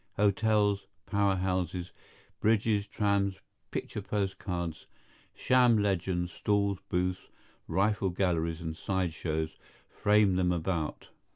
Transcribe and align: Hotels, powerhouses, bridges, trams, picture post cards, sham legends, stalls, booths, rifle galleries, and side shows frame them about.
Hotels, 0.15 0.87
powerhouses, 1.05 1.91
bridges, 2.39 2.87
trams, 2.87 3.35
picture 3.69 4.01
post 4.01 4.39
cards, 4.39 4.87
sham 5.31 5.77
legends, 5.77 6.31
stalls, 6.31 6.79
booths, 6.89 7.29
rifle 7.67 8.09
galleries, 8.09 8.61
and 8.61 8.75
side 8.75 9.13
shows 9.13 9.59
frame 9.91 10.37
them 10.37 10.51
about. 10.51 11.09